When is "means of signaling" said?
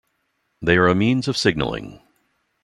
0.95-2.01